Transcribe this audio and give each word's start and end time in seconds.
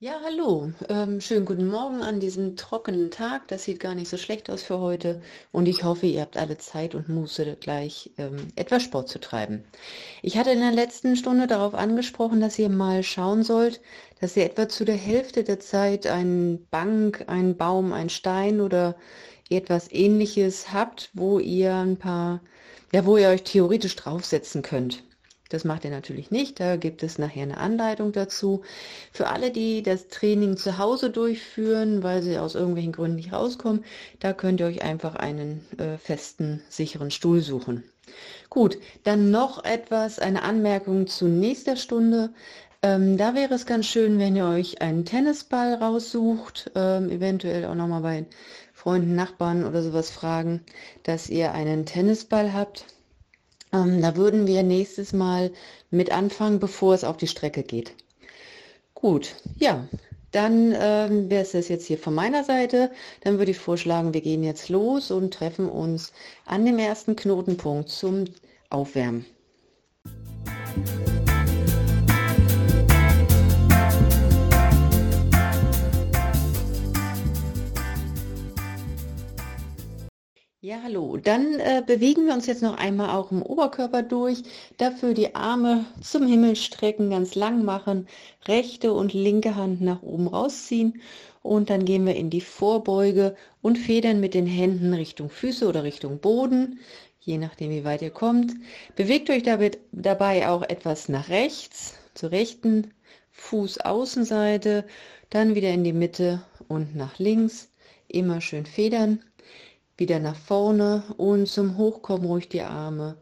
Ja, 0.00 0.20
hallo. 0.24 0.72
Ähm, 0.88 1.20
schönen 1.20 1.44
guten 1.44 1.66
Morgen 1.66 2.02
an 2.02 2.20
diesem 2.20 2.56
trockenen 2.56 3.10
Tag. 3.10 3.48
Das 3.48 3.64
sieht 3.64 3.80
gar 3.80 3.94
nicht 3.94 4.08
so 4.08 4.16
schlecht 4.16 4.48
aus 4.48 4.62
für 4.62 4.78
heute. 4.78 5.20
Und 5.52 5.66
ich 5.66 5.84
hoffe, 5.84 6.06
ihr 6.06 6.22
habt 6.22 6.38
alle 6.38 6.56
Zeit 6.56 6.94
und 6.94 7.10
Muße, 7.10 7.56
gleich 7.60 8.10
ähm, 8.16 8.48
etwas 8.56 8.84
Sport 8.84 9.10
zu 9.10 9.20
treiben. 9.20 9.64
Ich 10.22 10.38
hatte 10.38 10.52
in 10.52 10.60
der 10.60 10.72
letzten 10.72 11.16
Stunde 11.16 11.46
darauf 11.46 11.74
angesprochen, 11.74 12.40
dass 12.40 12.58
ihr 12.58 12.70
mal 12.70 13.02
schauen 13.02 13.42
sollt, 13.42 13.82
dass 14.20 14.36
ihr 14.36 14.46
etwa 14.46 14.68
zu 14.68 14.86
der 14.86 14.96
Hälfte 14.96 15.44
der 15.44 15.60
Zeit 15.60 16.06
einen 16.06 16.66
Bank, 16.70 17.24
einen 17.26 17.56
Baum, 17.58 17.92
einen 17.92 18.08
Stein 18.08 18.60
oder 18.62 18.96
etwas 19.56 19.90
ähnliches 19.90 20.72
habt, 20.72 21.10
wo 21.14 21.38
ihr 21.38 21.74
ein 21.74 21.96
paar, 21.96 22.40
ja, 22.92 23.06
wo 23.06 23.16
ihr 23.16 23.28
euch 23.28 23.42
theoretisch 23.42 23.96
draufsetzen 23.96 24.62
könnt. 24.62 25.02
Das 25.48 25.64
macht 25.64 25.84
ihr 25.84 25.90
natürlich 25.90 26.30
nicht, 26.30 26.60
da 26.60 26.76
gibt 26.76 27.02
es 27.02 27.16
nachher 27.16 27.44
eine 27.44 27.56
Anleitung 27.56 28.12
dazu. 28.12 28.62
Für 29.12 29.28
alle, 29.28 29.50
die 29.50 29.82
das 29.82 30.08
Training 30.08 30.58
zu 30.58 30.76
Hause 30.76 31.08
durchführen, 31.08 32.02
weil 32.02 32.22
sie 32.22 32.38
aus 32.38 32.54
irgendwelchen 32.54 32.92
Gründen 32.92 33.16
nicht 33.16 33.32
rauskommen, 33.32 33.84
da 34.20 34.34
könnt 34.34 34.60
ihr 34.60 34.66
euch 34.66 34.82
einfach 34.82 35.14
einen 35.14 35.64
äh, 35.78 35.96
festen, 35.96 36.62
sicheren 36.68 37.10
Stuhl 37.10 37.40
suchen. 37.40 37.82
Gut, 38.50 38.78
dann 39.04 39.30
noch 39.30 39.64
etwas, 39.64 40.18
eine 40.18 40.42
Anmerkung 40.42 41.06
zu 41.06 41.26
nächster 41.26 41.76
Stunde. 41.76 42.30
Ähm, 42.82 43.16
da 43.16 43.34
wäre 43.34 43.54
es 43.54 43.66
ganz 43.66 43.86
schön, 43.86 44.18
wenn 44.18 44.36
ihr 44.36 44.46
euch 44.46 44.82
einen 44.82 45.04
Tennisball 45.04 45.74
raussucht, 45.74 46.70
ähm, 46.74 47.10
eventuell 47.10 47.64
auch 47.64 47.74
nochmal 47.74 48.02
bei 48.02 48.26
Freunden, 48.88 49.14
Nachbarn 49.14 49.66
oder 49.66 49.82
sowas 49.82 50.10
fragen, 50.10 50.62
dass 51.02 51.28
ihr 51.28 51.52
einen 51.52 51.84
Tennisball 51.84 52.54
habt 52.54 52.86
ähm, 53.72 54.00
da 54.00 54.16
würden 54.16 54.46
wir 54.46 54.62
nächstes 54.62 55.12
Mal 55.12 55.50
mit 55.90 56.10
anfangen, 56.10 56.58
bevor 56.58 56.94
es 56.94 57.04
auf 57.04 57.16
die 57.16 57.26
Strecke 57.26 57.62
geht. 57.62 57.92
Gut, 58.94 59.34
ja, 59.58 59.86
dann 60.30 60.74
ähm, 60.78 61.30
wäre 61.30 61.42
es 61.42 61.52
das 61.52 61.68
jetzt 61.68 61.86
hier 61.86 61.98
von 61.98 62.14
meiner 62.14 62.44
Seite. 62.44 62.90
Dann 63.22 63.38
würde 63.38 63.50
ich 63.50 63.58
vorschlagen, 63.58 64.14
wir 64.14 64.20
gehen 64.20 64.42
jetzt 64.42 64.68
los 64.68 65.10
und 65.10 65.34
treffen 65.34 65.68
uns 65.68 66.12
an 66.46 66.64
dem 66.64 66.78
ersten 66.78 67.14
Knotenpunkt 67.14 67.90
zum 67.90 68.24
Aufwärmen. 68.70 69.26
Ja, 80.68 80.80
hallo. 80.82 81.16
Dann 81.16 81.58
äh, 81.60 81.82
bewegen 81.86 82.26
wir 82.26 82.34
uns 82.34 82.44
jetzt 82.44 82.60
noch 82.60 82.76
einmal 82.76 83.16
auch 83.16 83.32
im 83.32 83.40
Oberkörper 83.40 84.02
durch. 84.02 84.42
Dafür 84.76 85.14
die 85.14 85.34
Arme 85.34 85.86
zum 86.02 86.26
Himmel 86.26 86.56
strecken, 86.56 87.08
ganz 87.08 87.34
lang 87.34 87.64
machen, 87.64 88.06
rechte 88.46 88.92
und 88.92 89.14
linke 89.14 89.56
Hand 89.56 89.80
nach 89.80 90.02
oben 90.02 90.28
rausziehen 90.28 91.00
und 91.42 91.70
dann 91.70 91.86
gehen 91.86 92.04
wir 92.04 92.16
in 92.16 92.28
die 92.28 92.42
Vorbeuge 92.42 93.34
und 93.62 93.78
federn 93.78 94.20
mit 94.20 94.34
den 94.34 94.44
Händen 94.44 94.92
Richtung 94.92 95.30
Füße 95.30 95.66
oder 95.66 95.84
Richtung 95.84 96.18
Boden, 96.18 96.80
je 97.18 97.38
nachdem 97.38 97.70
wie 97.70 97.86
weit 97.86 98.02
ihr 98.02 98.10
kommt. 98.10 98.52
Bewegt 98.94 99.30
euch 99.30 99.44
damit, 99.44 99.78
dabei 99.92 100.50
auch 100.50 100.60
etwas 100.60 101.08
nach 101.08 101.30
rechts, 101.30 101.94
zur 102.12 102.30
rechten 102.30 102.92
Fußaußenseite, 103.30 104.84
dann 105.30 105.54
wieder 105.54 105.70
in 105.70 105.82
die 105.82 105.94
Mitte 105.94 106.42
und 106.68 106.94
nach 106.94 107.18
links. 107.18 107.70
Immer 108.06 108.42
schön 108.42 108.66
federn 108.66 109.22
wieder 109.98 110.20
nach 110.20 110.36
vorne 110.36 111.02
und 111.16 111.46
zum 111.46 111.76
Hochkommen 111.76 112.26
ruhig 112.26 112.48
die 112.48 112.62
Arme, 112.62 113.16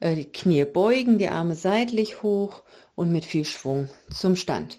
äh, 0.00 0.16
die 0.16 0.24
Knie 0.24 0.64
beugen, 0.64 1.18
die 1.18 1.28
Arme 1.28 1.54
seitlich 1.54 2.22
hoch 2.22 2.62
und 2.96 3.12
mit 3.12 3.24
viel 3.24 3.44
Schwung 3.44 3.88
zum 4.10 4.34
Stand. 4.34 4.78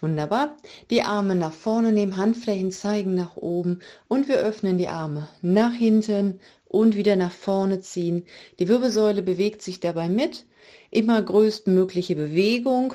Wunderbar. 0.00 0.56
Die 0.90 1.02
Arme 1.02 1.34
nach 1.34 1.52
vorne 1.52 1.92
nehmen, 1.92 2.16
Handflächen 2.16 2.72
zeigen 2.72 3.14
nach 3.14 3.36
oben 3.36 3.80
und 4.08 4.28
wir 4.28 4.36
öffnen 4.36 4.76
die 4.76 4.88
Arme 4.88 5.28
nach 5.40 5.72
hinten 5.72 6.40
und 6.66 6.96
wieder 6.96 7.16
nach 7.16 7.32
vorne 7.32 7.80
ziehen. 7.80 8.26
Die 8.58 8.68
Wirbelsäule 8.68 9.22
bewegt 9.22 9.62
sich 9.62 9.80
dabei 9.80 10.08
mit. 10.08 10.44
Immer 10.90 11.22
größtmögliche 11.22 12.16
Bewegung. 12.16 12.94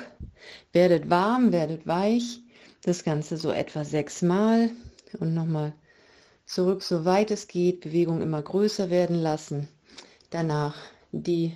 Werdet 0.74 1.10
warm, 1.10 1.52
werdet 1.52 1.88
weich. 1.88 2.42
Das 2.84 3.04
Ganze 3.04 3.38
so 3.38 3.52
etwa 3.52 3.86
sechsmal 3.86 4.70
und 5.20 5.34
nochmal 5.34 5.74
zurück, 6.50 6.82
soweit 6.82 7.30
es 7.30 7.48
geht, 7.48 7.82
Bewegung 7.82 8.22
immer 8.22 8.42
größer 8.42 8.90
werden 8.90 9.16
lassen. 9.16 9.70
Danach 10.32 10.76
die 11.12 11.56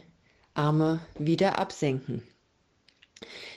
Arme 0.53 0.99
wieder 1.17 1.57
absenken. 1.57 2.21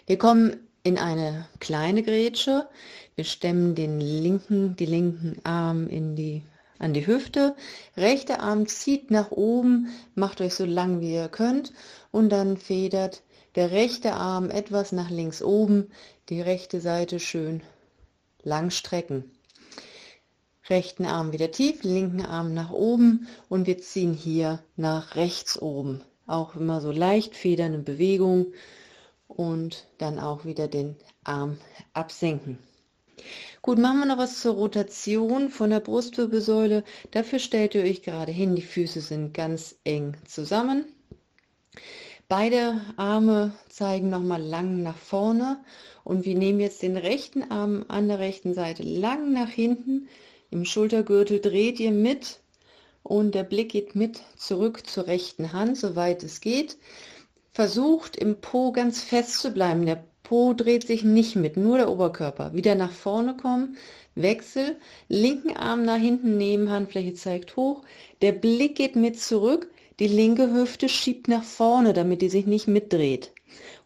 Wir 0.06 0.16
kommen 0.16 0.56
in 0.82 0.98
eine 0.98 1.46
kleine 1.60 2.02
Grätsche. 2.02 2.68
Wir 3.16 3.24
stemmen 3.24 3.74
den 3.74 4.00
linken, 4.00 4.76
die 4.76 4.86
linken 4.86 5.36
Arm 5.44 5.88
in 5.88 6.16
die, 6.16 6.42
an 6.78 6.94
die 6.94 7.06
Hüfte. 7.06 7.54
Rechter 7.96 8.40
Arm 8.40 8.66
zieht 8.66 9.10
nach 9.10 9.30
oben, 9.30 9.88
macht 10.14 10.40
euch 10.40 10.54
so 10.54 10.64
lang 10.64 11.00
wie 11.00 11.12
ihr 11.12 11.28
könnt 11.28 11.72
und 12.12 12.30
dann 12.30 12.56
federt 12.56 13.22
der 13.56 13.72
rechte 13.72 14.14
Arm 14.14 14.50
etwas 14.50 14.92
nach 14.92 15.10
links 15.10 15.42
oben, 15.42 15.90
die 16.30 16.40
rechte 16.40 16.80
Seite 16.80 17.20
schön 17.20 17.62
lang 18.42 18.70
strecken 18.70 19.35
rechten 20.68 21.06
Arm 21.06 21.32
wieder 21.32 21.50
tief, 21.50 21.82
linken 21.82 22.24
Arm 22.24 22.54
nach 22.54 22.70
oben 22.70 23.28
und 23.48 23.66
wir 23.66 23.78
ziehen 23.78 24.14
hier 24.14 24.60
nach 24.76 25.16
rechts 25.16 25.60
oben. 25.60 26.02
Auch 26.26 26.56
immer 26.56 26.80
so 26.80 26.90
leicht 26.90 27.36
federnde 27.36 27.78
Bewegung 27.78 28.46
und 29.28 29.86
dann 29.98 30.18
auch 30.18 30.44
wieder 30.44 30.68
den 30.68 30.96
Arm 31.24 31.58
absenken. 31.92 32.58
Gut, 33.62 33.78
machen 33.78 33.98
wir 34.00 34.06
noch 34.06 34.18
was 34.18 34.40
zur 34.40 34.54
Rotation 34.54 35.48
von 35.48 35.70
der 35.70 35.80
Brustwirbelsäule. 35.80 36.84
Dafür 37.10 37.38
stellt 37.38 37.74
ihr 37.74 37.82
euch 37.82 38.02
gerade 38.02 38.30
hin, 38.30 38.54
die 38.54 38.62
Füße 38.62 39.00
sind 39.00 39.34
ganz 39.34 39.76
eng 39.84 40.16
zusammen. 40.26 40.84
Beide 42.28 42.80
Arme 42.96 43.52
zeigen 43.68 44.10
nochmal 44.10 44.42
lang 44.42 44.82
nach 44.82 44.96
vorne 44.96 45.64
und 46.02 46.24
wir 46.24 46.34
nehmen 46.34 46.60
jetzt 46.60 46.82
den 46.82 46.96
rechten 46.96 47.50
Arm 47.50 47.84
an 47.88 48.08
der 48.08 48.18
rechten 48.18 48.52
Seite 48.52 48.82
lang 48.82 49.32
nach 49.32 49.48
hinten, 49.48 50.08
im 50.50 50.64
Schultergürtel 50.64 51.40
dreht 51.40 51.80
ihr 51.80 51.92
mit 51.92 52.40
und 53.02 53.34
der 53.34 53.44
Blick 53.44 53.70
geht 53.70 53.94
mit 53.94 54.20
zurück 54.36 54.86
zur 54.86 55.06
rechten 55.06 55.52
Hand, 55.52 55.76
soweit 55.76 56.22
es 56.22 56.40
geht. 56.40 56.76
Versucht 57.52 58.16
im 58.16 58.40
Po 58.40 58.72
ganz 58.72 59.00
fest 59.02 59.40
zu 59.40 59.52
bleiben. 59.52 59.86
Der 59.86 60.04
Po 60.22 60.54
dreht 60.54 60.86
sich 60.86 61.04
nicht 61.04 61.36
mit, 61.36 61.56
nur 61.56 61.78
der 61.78 61.88
Oberkörper. 61.88 62.52
Wieder 62.52 62.74
nach 62.74 62.90
vorne 62.90 63.36
kommen, 63.36 63.76
Wechsel, 64.16 64.76
linken 65.08 65.56
Arm 65.56 65.84
nach 65.84 65.98
hinten 65.98 66.36
nehmen, 66.36 66.70
Handfläche 66.70 67.14
zeigt 67.14 67.56
hoch. 67.56 67.82
Der 68.22 68.32
Blick 68.32 68.76
geht 68.76 68.96
mit 68.96 69.20
zurück, 69.20 69.70
die 70.00 70.08
linke 70.08 70.52
Hüfte 70.52 70.88
schiebt 70.88 71.28
nach 71.28 71.44
vorne, 71.44 71.92
damit 71.92 72.22
die 72.22 72.28
sich 72.28 72.46
nicht 72.46 72.66
mitdreht. 72.66 73.32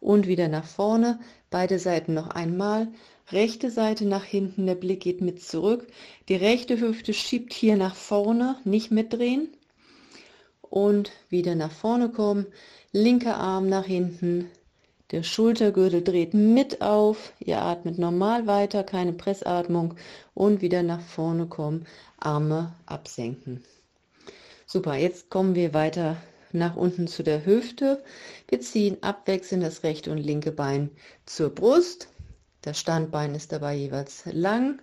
Und 0.01 0.27
wieder 0.27 0.49
nach 0.49 0.65
vorne, 0.65 1.21
beide 1.51 1.79
Seiten 1.79 2.15
noch 2.15 2.29
einmal 2.29 2.89
rechte 3.33 3.71
Seite 3.71 4.05
nach 4.05 4.25
hinten, 4.25 4.67
der 4.67 4.75
Blick 4.75 5.01
geht 5.01 5.21
mit 5.21 5.43
zurück. 5.43 5.87
Die 6.29 6.37
rechte 6.37 6.81
Hüfte 6.81 7.13
schiebt 7.15 7.53
hier 7.53 7.77
nach 7.77 7.95
vorne, 7.95 8.57
nicht 8.65 8.91
mitdrehen. 8.91 9.49
Und 10.63 11.13
wieder 11.29 11.55
nach 11.55 11.73
vorne 11.73 12.11
kommen, 12.11 12.47
linker 12.93 13.37
Arm 13.37 13.69
nach 13.69 13.87
hinten, 13.87 14.51
der 15.11 15.25
Schultergürtel 15.25 16.05
dreht 16.05 16.35
mit 16.35 16.83
auf, 16.83 17.33
ihr 17.41 17.61
atmet 17.61 17.99
normal 17.99 18.47
weiter, 18.47 18.85
keine 18.85 19.13
Pressatmung 19.13 19.95
und 20.35 20.63
wieder 20.63 20.85
nach 20.85 21.01
vorne 21.01 21.47
kommen, 21.47 21.87
Arme 22.19 22.73
absenken. 22.87 23.65
Super, 24.67 24.95
jetzt 24.95 25.29
kommen 25.29 25.57
wir 25.57 25.75
weiter 25.75 26.17
nach 26.53 26.77
unten 26.77 27.09
zu 27.09 27.25
der 27.25 27.45
Hüfte. 27.45 28.05
Wir 28.47 28.61
ziehen 28.61 28.99
abwechselnd 29.01 29.65
das 29.65 29.83
rechte 29.83 30.13
und 30.13 30.19
linke 30.19 30.53
Bein 30.53 30.91
zur 31.27 31.51
Brust. 31.51 32.09
Das 32.63 32.79
Standbein 32.79 33.35
ist 33.35 33.53
dabei 33.53 33.75
jeweils 33.75 34.25
lang. 34.27 34.81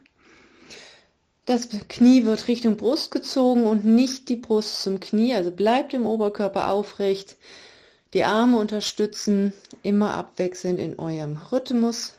Das 1.45 1.69
Knie 1.87 2.25
wird 2.25 2.47
Richtung 2.47 2.75
Brust 2.75 3.11
gezogen 3.11 3.65
und 3.65 3.85
nicht 3.85 4.27
die 4.29 4.35
Brust 4.35 4.81
zum 4.81 4.99
Knie. 4.99 5.33
Also 5.33 5.51
bleibt 5.51 5.93
im 5.93 6.05
Oberkörper 6.05 6.69
aufrecht. 6.69 7.37
Die 8.13 8.23
Arme 8.23 8.57
unterstützen 8.57 9.53
immer 9.83 10.13
abwechselnd 10.15 10.79
in 10.79 10.97
eurem 10.99 11.37
Rhythmus. 11.51 12.13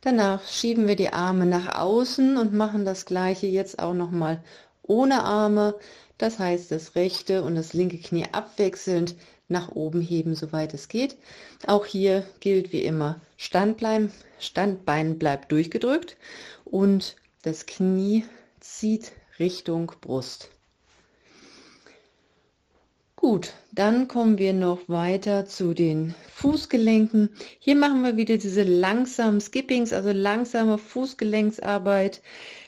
Danach 0.00 0.48
schieben 0.48 0.88
wir 0.88 0.96
die 0.96 1.12
Arme 1.12 1.46
nach 1.46 1.78
außen 1.78 2.36
und 2.36 2.52
machen 2.52 2.84
das 2.84 3.04
gleiche 3.04 3.46
jetzt 3.46 3.78
auch 3.78 3.94
nochmal 3.94 4.42
ohne 4.82 5.22
Arme. 5.22 5.76
Das 6.18 6.38
heißt, 6.40 6.72
das 6.72 6.96
rechte 6.96 7.44
und 7.44 7.54
das 7.54 7.72
linke 7.72 7.98
Knie 7.98 8.26
abwechselnd 8.32 9.14
nach 9.52 9.70
oben 9.70 10.00
heben, 10.00 10.34
soweit 10.34 10.74
es 10.74 10.88
geht. 10.88 11.16
Auch 11.66 11.86
hier 11.86 12.26
gilt 12.40 12.72
wie 12.72 12.82
immer 12.82 13.20
Stand 13.36 13.76
bleiben, 13.76 14.10
Standbein 14.40 15.18
bleibt 15.18 15.52
durchgedrückt 15.52 16.16
und 16.64 17.16
das 17.42 17.66
Knie 17.66 18.24
zieht 18.60 19.12
Richtung 19.38 19.92
Brust. 20.00 20.48
Gut, 23.22 23.52
dann 23.70 24.08
kommen 24.08 24.38
wir 24.38 24.52
noch 24.52 24.80
weiter 24.88 25.46
zu 25.46 25.74
den 25.74 26.16
Fußgelenken. 26.34 27.30
Hier 27.60 27.76
machen 27.76 28.02
wir 28.02 28.16
wieder 28.16 28.36
diese 28.36 28.64
langsamen 28.64 29.40
Skippings, 29.40 29.92
also 29.92 30.10
langsame 30.10 30.76
Fußgelenksarbeit. 30.76 32.20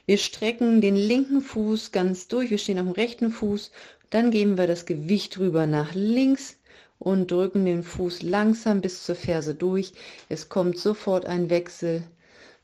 Wir 0.06 0.16
strecken 0.16 0.80
den 0.80 0.94
linken 0.94 1.40
Fuß 1.40 1.90
ganz 1.90 2.28
durch, 2.28 2.50
wir 2.50 2.58
stehen 2.58 2.78
auf 2.78 2.84
dem 2.84 2.92
rechten 2.92 3.32
Fuß, 3.32 3.72
dann 4.10 4.30
geben 4.30 4.56
wir 4.56 4.69
das 4.69 4.87
Gewicht 4.87 5.40
rüber 5.40 5.66
nach 5.66 5.92
links 5.94 6.56
und 7.04 7.30
drücken 7.30 7.66
den 7.66 7.82
Fuß 7.82 8.22
langsam 8.22 8.80
bis 8.80 9.04
zur 9.04 9.14
Ferse 9.14 9.54
durch. 9.54 9.92
Es 10.30 10.48
kommt 10.48 10.78
sofort 10.78 11.26
ein 11.26 11.50
Wechsel, 11.50 12.02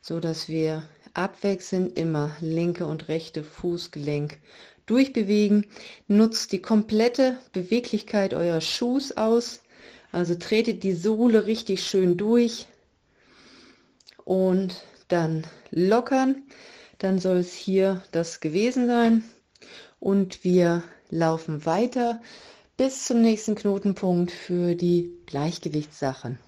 so 0.01 0.19
dass 0.19 0.49
wir 0.49 0.83
abwechselnd 1.13 1.99
immer 1.99 2.35
linke 2.41 2.87
und 2.87 3.09
rechte 3.09 3.45
Fußgelenk 3.45 4.39
durchbewegen. 4.87 5.67
Nutzt 6.09 6.53
die 6.53 6.63
komplette 6.63 7.37
Beweglichkeit 7.53 8.33
eurer 8.33 8.63
Schuhs 8.63 9.15
aus. 9.15 9.61
Also 10.11 10.35
tretet 10.35 10.85
die 10.85 10.95
Sohle 10.95 11.45
richtig 11.45 11.85
schön 11.85 12.17
durch 12.17 12.67
und 14.25 14.83
dann 15.09 15.47
lockern. 15.71 16.45
Dann 16.97 17.19
soll 17.19 17.37
es 17.37 17.53
hier 17.53 18.03
das 18.11 18.41
gewesen 18.41 18.87
sein. 18.87 19.23
Und 19.99 20.45
wir 20.45 20.83
laufen 21.11 21.67
weiter 21.67 22.23
bis 22.81 23.05
zum 23.05 23.21
nächsten 23.21 23.57
Knotenpunkt 23.57 24.33
für 24.33 24.75
die 24.75 25.13
Gleichgewichtssachen. 25.27 26.39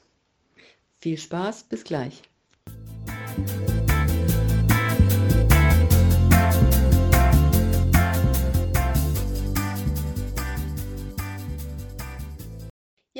Viel 0.98 1.18
Spaß, 1.18 1.64
bis 1.64 1.84
gleich. 1.84 2.22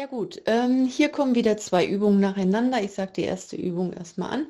Ja 0.03 0.09
gut, 0.09 0.43
ähm, 0.47 0.87
hier 0.87 1.11
kommen 1.11 1.37
wieder 1.37 1.57
zwei 1.59 1.87
Übungen 1.87 2.19
nacheinander. 2.19 2.83
Ich 2.83 2.91
sage 2.91 3.13
die 3.15 3.23
erste 3.23 3.55
Übung 3.55 3.93
erstmal 3.93 4.33
an. 4.33 4.47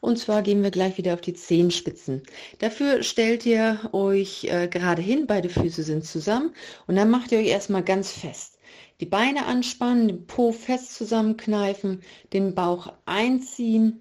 Und 0.00 0.18
zwar 0.18 0.40
gehen 0.40 0.62
wir 0.62 0.70
gleich 0.70 0.96
wieder 0.96 1.12
auf 1.12 1.20
die 1.20 1.34
Zehenspitzen. 1.34 2.22
Dafür 2.60 3.02
stellt 3.02 3.44
ihr 3.44 3.90
euch 3.92 4.44
äh, 4.44 4.66
gerade 4.66 5.02
hin, 5.02 5.26
beide 5.26 5.50
Füße 5.50 5.82
sind 5.82 6.06
zusammen. 6.06 6.54
Und 6.86 6.96
dann 6.96 7.10
macht 7.10 7.32
ihr 7.32 7.38
euch 7.38 7.48
erstmal 7.48 7.82
ganz 7.82 8.12
fest. 8.12 8.56
Die 8.98 9.04
Beine 9.04 9.44
anspannen, 9.44 10.08
den 10.08 10.26
Po 10.26 10.52
fest 10.52 10.94
zusammenkneifen, 10.94 12.00
den 12.32 12.54
Bauch 12.54 12.90
einziehen, 13.04 14.00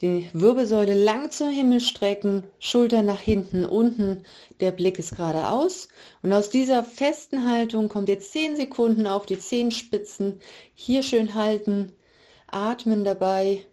die 0.00 0.28
Wirbelsäule 0.32 0.94
lang 0.94 1.30
zum 1.30 1.50
Himmel 1.50 1.80
strecken, 1.80 2.44
Schulter 2.60 3.02
nach 3.02 3.20
hinten, 3.20 3.64
unten, 3.64 4.24
der 4.60 4.70
Blick 4.70 4.98
ist 4.98 5.16
geradeaus. 5.16 5.88
Und 6.22 6.32
aus 6.32 6.50
dieser 6.50 6.84
festen 6.84 7.50
Haltung 7.50 7.88
kommt 7.88 8.08
ihr 8.08 8.20
10 8.20 8.56
Sekunden 8.56 9.06
auf 9.06 9.26
die 9.26 9.38
Zehenspitzen, 9.38 10.40
hier 10.74 11.02
schön 11.02 11.34
halten, 11.34 11.92
atmen 12.46 13.04
dabei. 13.04 13.66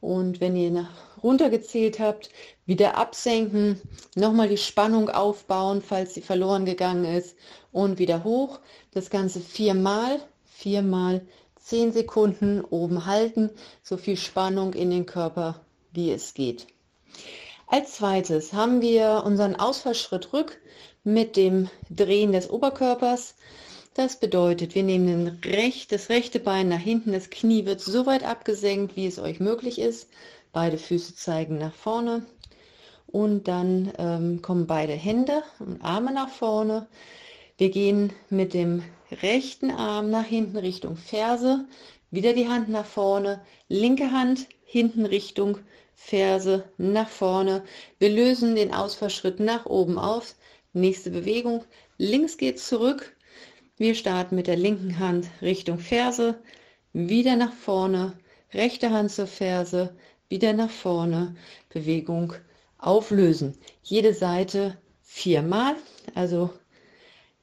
Und 0.00 0.40
wenn 0.40 0.56
ihr 0.56 0.70
nach 0.70 1.12
runtergezählt 1.22 2.00
habt, 2.00 2.30
wieder 2.66 2.96
absenken, 2.96 3.80
nochmal 4.14 4.48
die 4.48 4.56
Spannung 4.56 5.08
aufbauen, 5.08 5.82
falls 5.82 6.14
sie 6.14 6.22
verloren 6.22 6.64
gegangen 6.64 7.04
ist 7.04 7.36
und 7.70 7.98
wieder 7.98 8.24
hoch. 8.24 8.58
Das 8.92 9.10
Ganze 9.10 9.40
viermal, 9.40 10.20
viermal 10.44 11.22
10 11.62 11.92
Sekunden 11.92 12.62
oben 12.62 13.06
halten, 13.06 13.50
so 13.82 13.96
viel 13.96 14.16
Spannung 14.16 14.74
in 14.74 14.90
den 14.90 15.06
Körper, 15.06 15.60
wie 15.92 16.10
es 16.10 16.34
geht. 16.34 16.66
Als 17.66 17.94
zweites 17.94 18.52
haben 18.52 18.82
wir 18.82 19.22
unseren 19.24 19.56
Ausfallschritt 19.56 20.32
rück 20.32 20.60
mit 21.04 21.36
dem 21.36 21.68
Drehen 21.88 22.32
des 22.32 22.50
Oberkörpers. 22.50 23.34
Das 23.94 24.18
bedeutet, 24.18 24.74
wir 24.74 24.82
nehmen 24.82 25.40
recht, 25.44 25.92
das 25.92 26.08
rechte 26.08 26.40
Bein 26.40 26.68
nach 26.68 26.78
hinten, 26.78 27.12
das 27.12 27.30
Knie 27.30 27.66
wird 27.66 27.80
so 27.80 28.06
weit 28.06 28.24
abgesenkt, 28.24 28.96
wie 28.96 29.06
es 29.06 29.18
euch 29.18 29.40
möglich 29.40 29.78
ist. 29.78 30.08
Beide 30.52 30.78
Füße 30.78 31.14
zeigen 31.14 31.58
nach 31.58 31.74
vorne 31.74 32.24
und 33.06 33.48
dann 33.48 33.92
ähm, 33.98 34.42
kommen 34.42 34.66
beide 34.66 34.94
Hände 34.94 35.42
und 35.58 35.82
Arme 35.82 36.12
nach 36.12 36.30
vorne. 36.30 36.86
Wir 37.62 37.70
gehen 37.70 38.12
mit 38.28 38.54
dem 38.54 38.82
rechten 39.22 39.70
Arm 39.70 40.10
nach 40.10 40.24
hinten 40.24 40.56
Richtung 40.56 40.96
Ferse, 40.96 41.64
wieder 42.10 42.32
die 42.32 42.48
Hand 42.48 42.68
nach 42.68 42.84
vorne, 42.84 43.40
linke 43.68 44.10
Hand 44.10 44.48
hinten 44.64 45.06
Richtung 45.06 45.58
Ferse 45.94 46.64
nach 46.76 47.08
vorne. 47.08 47.62
Wir 48.00 48.10
lösen 48.10 48.56
den 48.56 48.74
Ausfallschritt 48.74 49.38
nach 49.38 49.64
oben 49.64 49.96
auf. 49.96 50.34
Nächste 50.72 51.10
Bewegung. 51.10 51.64
Links 51.98 52.36
geht 52.36 52.58
zurück. 52.58 53.16
Wir 53.76 53.94
starten 53.94 54.34
mit 54.34 54.48
der 54.48 54.56
linken 54.56 54.98
Hand 54.98 55.28
Richtung 55.40 55.78
Ferse, 55.78 56.42
wieder 56.92 57.36
nach 57.36 57.52
vorne, 57.52 58.18
rechte 58.52 58.90
Hand 58.90 59.12
zur 59.12 59.28
Ferse, 59.28 59.94
wieder 60.28 60.52
nach 60.52 60.70
vorne. 60.70 61.36
Bewegung 61.68 62.32
auflösen. 62.78 63.56
Jede 63.84 64.14
Seite 64.14 64.78
viermal, 65.00 65.76
also 66.16 66.50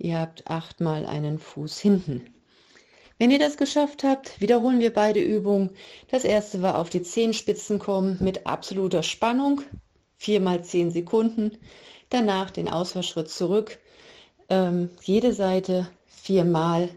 Ihr 0.01 0.17
habt 0.17 0.47
achtmal 0.47 1.05
einen 1.05 1.39
Fuß 1.39 1.77
hinten. 1.79 2.33
Wenn 3.17 3.31
ihr 3.31 3.39
das 3.39 3.57
geschafft 3.57 4.05
habt, 4.05 4.39
wiederholen 4.39 4.79
wir 4.79 4.93
beide 4.93 5.19
Übungen. 5.19 5.71
Das 6.09 6.23
erste 6.23 6.61
war 6.61 6.77
auf 6.77 6.89
die 6.89 7.03
Zehenspitzen 7.03 7.79
kommen 7.79 8.17
mit 8.21 8.47
absoluter 8.47 9.03
Spannung, 9.03 9.61
viermal 10.17 10.63
zehn 10.63 10.89
Sekunden. 10.89 11.57
Danach 12.09 12.49
den 12.49 12.69
Ausfallschritt 12.69 13.29
zurück, 13.29 13.77
ähm, 14.47 14.89
jede 15.03 15.33
Seite 15.33 15.89
viermal, 16.07 16.87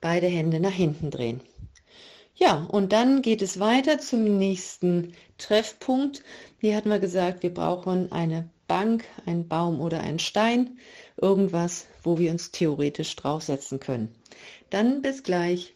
beide 0.00 0.26
Hände 0.26 0.58
nach 0.58 0.72
hinten 0.72 1.12
drehen. 1.12 1.40
Ja, 2.34 2.66
und 2.68 2.92
dann 2.92 3.22
geht 3.22 3.42
es 3.42 3.60
weiter 3.60 4.00
zum 4.00 4.38
nächsten 4.38 5.14
Treffpunkt. 5.38 6.24
Hier 6.58 6.74
hatten 6.74 6.90
wir 6.90 6.98
gesagt, 6.98 7.44
wir 7.44 7.54
brauchen 7.54 8.10
eine 8.10 8.50
Bank, 8.70 9.02
einen 9.26 9.48
Baum 9.48 9.80
oder 9.80 9.98
einen 9.98 10.20
Stein 10.20 10.78
irgendwas, 11.20 11.88
wo 12.04 12.18
wir 12.18 12.30
uns 12.30 12.52
theoretisch 12.52 13.16
draufsetzen 13.16 13.80
können. 13.80 14.14
Dann 14.70 15.02
bis 15.02 15.24
gleich. 15.24 15.74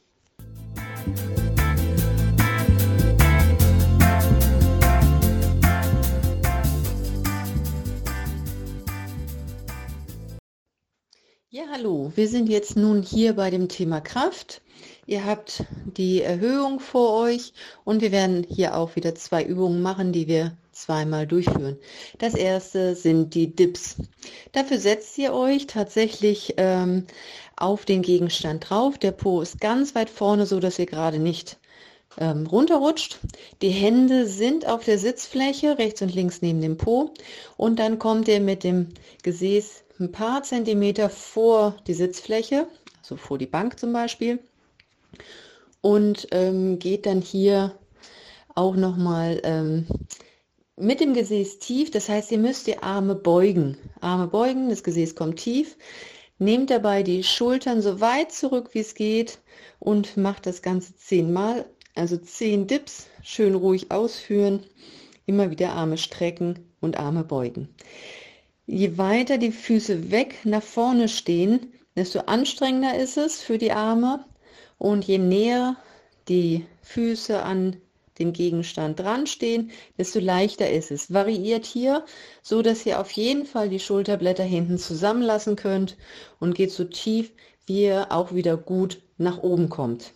Ja, 11.56 11.62
hallo, 11.70 12.10
wir 12.16 12.26
sind 12.26 12.48
jetzt 12.48 12.75
nun 12.76 13.02
hier 13.02 13.34
bei 13.34 13.49
dem 13.49 13.68
Thema 13.68 14.00
Kraft. 14.00 14.61
Ihr 15.06 15.25
habt 15.25 15.62
die 15.96 16.20
Erhöhung 16.20 16.80
vor 16.80 17.12
euch 17.23 17.52
und 17.84 18.02
wir 18.02 18.11
werden 18.11 18.44
hier 18.49 18.76
auch 18.76 18.96
wieder 18.96 19.14
zwei 19.14 19.44
Übungen 19.44 19.80
machen, 19.80 20.12
die 20.12 20.26
wir 20.26 20.56
zweimal 20.73 21.28
durchführen. 21.28 21.78
Das 22.18 22.34
erste 22.34 22.96
sind 22.96 23.37
die 23.37 23.54
Dips. 23.54 23.99
Dafür 24.50 24.78
setzt 24.78 25.16
ihr 25.16 25.32
euch 25.32 25.68
tatsächlich 25.68 26.54
ähm, 26.56 27.06
auf 27.54 27.84
den 27.84 28.02
Gegenstand 28.02 28.68
drauf. 28.68 28.99
Der 28.99 29.12
Po 29.12 29.40
ist 29.40 29.61
ganz 29.61 29.94
weit 29.94 30.11
vorne, 30.11 30.46
so 30.46 30.58
dass 30.58 30.80
ihr 30.80 30.87
gerade 30.87 31.20
nicht 31.20 31.58
ähm, 32.18 32.49
runterrutscht. 32.49 33.20
Die 33.62 33.70
Hände 33.70 34.26
sind 34.26 34.66
auf 34.66 34.84
der 34.84 34.99
Sitzfläche, 34.99 35.78
rechts 35.78 36.02
und 36.02 36.12
links 36.12 36.42
neben 36.42 36.61
dem 36.61 36.78
Po. 36.78 37.14
Und 37.56 37.78
dann 37.78 38.00
kommt 38.00 38.26
ihr 38.26 38.40
mit 38.40 38.64
dem 38.64 38.88
Gesäß 39.23 39.84
ein 39.98 40.12
paar 40.12 40.42
Zentimeter 40.42 41.08
vor 41.08 41.76
die 41.86 41.94
Sitzfläche, 41.94 42.66
also 42.98 43.16
vor 43.16 43.38
die 43.38 43.46
Bank 43.46 43.78
zum 43.78 43.92
Beispiel. 43.92 44.40
Und 45.80 46.28
ähm, 46.30 46.78
geht 46.78 47.06
dann 47.06 47.20
hier 47.20 47.78
auch 48.54 48.76
nochmal 48.76 49.40
ähm, 49.44 49.86
mit 50.76 51.00
dem 51.00 51.14
Gesäß 51.14 51.58
tief, 51.58 51.90
das 51.90 52.08
heißt, 52.08 52.32
ihr 52.32 52.38
müsst 52.38 52.66
die 52.66 52.78
Arme 52.78 53.14
beugen. 53.14 53.76
Arme 54.00 54.26
beugen, 54.26 54.70
das 54.70 54.82
Gesäß 54.82 55.14
kommt 55.14 55.38
tief. 55.38 55.76
Nehmt 56.38 56.70
dabei 56.70 57.04
die 57.04 57.22
Schultern 57.22 57.80
so 57.80 58.00
weit 58.00 58.32
zurück, 58.32 58.70
wie 58.72 58.80
es 58.80 58.94
geht 58.94 59.38
und 59.78 60.16
macht 60.16 60.46
das 60.46 60.62
Ganze 60.62 60.96
zehnmal. 60.96 61.66
Also 61.94 62.16
zehn 62.16 62.66
Dips, 62.66 63.06
schön 63.22 63.54
ruhig 63.54 63.92
ausführen. 63.92 64.64
Immer 65.26 65.50
wieder 65.50 65.72
Arme 65.72 65.96
strecken 65.96 66.58
und 66.80 66.98
Arme 66.98 67.22
beugen. 67.22 67.68
Je 68.66 68.97
weiter 68.97 69.38
die 69.38 69.52
Füße 69.52 70.11
weg 70.11 70.37
nach 70.44 70.62
vorne 70.62 71.09
stehen, 71.09 71.73
desto 71.97 72.21
anstrengender 72.21 72.97
ist 72.97 73.16
es 73.16 73.42
für 73.42 73.59
die 73.59 73.73
Arme. 73.73 74.25
Und 74.78 75.04
je 75.04 75.18
näher 75.18 75.76
die 76.28 76.66
Füße 76.83 77.42
an 77.42 77.76
den 78.18 78.33
Gegenstand 78.33 79.00
dran 79.00 79.26
stehen, 79.26 79.71
desto 79.99 80.21
leichter 80.21 80.71
ist 80.71 80.90
es. 80.90 81.12
Variiert 81.12 81.66
hier, 81.66 82.04
so 82.42 82.62
dass 82.62 82.87
ihr 82.87 83.00
auf 83.00 83.11
jeden 83.11 83.44
Fall 83.44 83.68
die 83.68 83.80
Schulterblätter 83.80 84.44
hinten 84.44 84.78
zusammenlassen 84.78 85.56
könnt 85.56 85.97
und 86.40 86.54
geht 86.54 86.71
so 86.73 86.85
tief, 86.85 87.33
wie 87.66 87.85
ihr 87.85 88.12
auch 88.12 88.33
wieder 88.33 88.56
gut 88.56 89.00
nach 89.18 89.42
oben 89.42 89.68
kommt. 89.68 90.12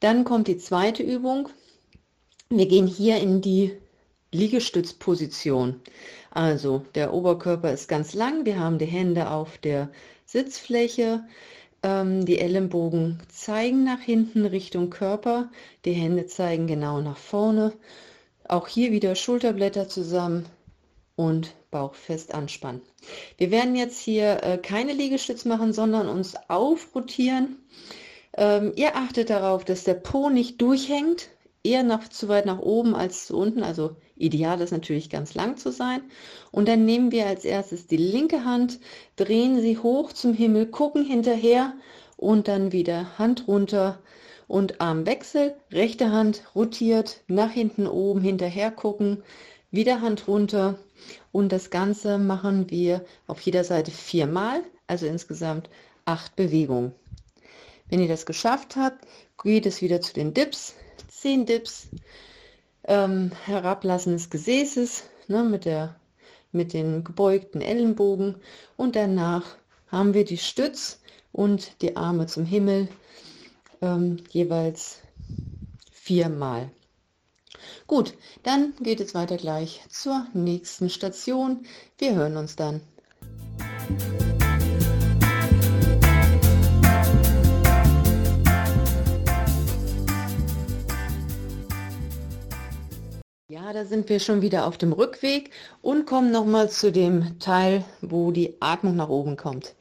Dann 0.00 0.24
kommt 0.24 0.48
die 0.48 0.58
zweite 0.58 1.02
Übung. 1.02 1.48
Wir 2.48 2.66
gehen 2.66 2.86
hier 2.86 3.18
in 3.18 3.40
die 3.40 3.72
Liegestützposition. 4.32 5.80
Also 6.30 6.84
der 6.94 7.12
Oberkörper 7.12 7.72
ist 7.72 7.88
ganz 7.88 8.14
lang, 8.14 8.44
wir 8.44 8.58
haben 8.58 8.78
die 8.78 8.86
Hände 8.86 9.30
auf 9.30 9.58
der 9.58 9.90
Sitzfläche, 10.26 11.24
Ähm, 11.82 12.26
die 12.26 12.38
Ellenbogen 12.38 13.20
zeigen 13.32 13.84
nach 13.84 14.00
hinten 14.00 14.44
Richtung 14.44 14.90
Körper, 14.90 15.48
die 15.86 15.94
Hände 15.94 16.26
zeigen 16.26 16.66
genau 16.66 17.00
nach 17.00 17.16
vorne. 17.16 17.72
Auch 18.46 18.68
hier 18.68 18.92
wieder 18.92 19.14
Schulterblätter 19.14 19.88
zusammen 19.88 20.44
und 21.16 21.54
Bauch 21.70 21.94
fest 21.94 22.34
anspannen. 22.34 22.82
Wir 23.38 23.50
werden 23.50 23.76
jetzt 23.76 23.98
hier 23.98 24.42
äh, 24.42 24.58
keine 24.58 24.92
Liegestütz 24.92 25.46
machen, 25.46 25.72
sondern 25.72 26.06
uns 26.08 26.34
aufrotieren. 26.48 27.56
Ähm, 28.36 28.72
ihr 28.76 28.94
achtet 28.94 29.30
darauf, 29.30 29.64
dass 29.64 29.84
der 29.84 29.94
Po 29.94 30.28
nicht 30.28 30.60
durchhängt, 30.60 31.30
eher 31.62 31.82
noch 31.82 32.08
zu 32.08 32.28
weit 32.28 32.46
nach 32.46 32.58
oben 32.60 32.94
als 32.94 33.26
zu 33.26 33.36
unten. 33.36 33.62
Also 33.62 33.96
ideal 34.16 34.60
ist 34.60 34.70
natürlich 34.70 35.10
ganz 35.10 35.34
lang 35.34 35.56
zu 35.56 35.70
sein. 35.72 36.02
Und 36.50 36.68
dann 36.68 36.84
nehmen 36.84 37.12
wir 37.12 37.26
als 37.26 37.44
erstes 37.44 37.86
die 37.86 37.96
linke 37.96 38.44
Hand, 38.44 38.80
drehen 39.16 39.60
sie 39.60 39.78
hoch 39.78 40.12
zum 40.12 40.34
Himmel, 40.34 40.66
gucken 40.66 41.04
hinterher 41.04 41.74
und 42.16 42.48
dann 42.48 42.72
wieder 42.72 43.18
Hand 43.18 43.48
runter 43.48 43.98
und 44.48 44.80
Armwechsel. 44.80 45.54
Rechte 45.70 46.10
Hand 46.10 46.42
rotiert, 46.54 47.20
nach 47.28 47.50
hinten 47.50 47.86
oben 47.86 48.20
hinterher 48.20 48.70
gucken, 48.70 49.22
wieder 49.70 50.00
Hand 50.00 50.26
runter 50.26 50.78
und 51.32 51.52
das 51.52 51.70
Ganze 51.70 52.18
machen 52.18 52.70
wir 52.70 53.04
auf 53.26 53.40
jeder 53.40 53.64
Seite 53.64 53.90
viermal, 53.90 54.62
also 54.86 55.06
insgesamt 55.06 55.70
acht 56.04 56.34
Bewegungen. 56.36 56.92
Wenn 57.88 58.00
ihr 58.00 58.08
das 58.08 58.26
geschafft 58.26 58.76
habt, 58.76 59.06
geht 59.42 59.66
es 59.66 59.82
wieder 59.82 60.00
zu 60.00 60.12
den 60.12 60.34
Dips, 60.34 60.74
zehn 61.20 61.44
Dips, 61.44 61.88
ähm, 62.84 63.30
Herablassen 63.44 64.14
des 64.14 64.30
Gesäßes 64.30 65.04
ne, 65.28 65.44
mit, 65.44 65.66
der, 65.66 65.96
mit 66.50 66.72
den 66.72 67.04
gebeugten 67.04 67.60
Ellenbogen 67.60 68.36
und 68.78 68.96
danach 68.96 69.44
haben 69.88 70.14
wir 70.14 70.24
die 70.24 70.38
Stütz 70.38 71.00
und 71.32 71.82
die 71.82 71.96
Arme 71.96 72.26
zum 72.26 72.46
Himmel 72.46 72.88
ähm, 73.82 74.16
jeweils 74.30 75.00
viermal. 75.92 76.70
Gut, 77.86 78.14
dann 78.42 78.72
geht 78.80 79.00
es 79.00 79.14
weiter 79.14 79.36
gleich 79.36 79.82
zur 79.90 80.26
nächsten 80.32 80.88
Station. 80.88 81.66
Wir 81.98 82.14
hören 82.14 82.38
uns 82.38 82.56
dann. 82.56 82.80
Da 93.72 93.84
sind 93.84 94.08
wir 94.08 94.18
schon 94.18 94.42
wieder 94.42 94.66
auf 94.66 94.78
dem 94.78 94.92
Rückweg 94.92 95.50
und 95.80 96.04
kommen 96.04 96.32
nochmal 96.32 96.68
zu 96.70 96.90
dem 96.90 97.38
Teil, 97.38 97.84
wo 98.00 98.32
die 98.32 98.56
Atmung 98.58 98.96
nach 98.96 99.08
oben 99.08 99.36
kommt. 99.36 99.76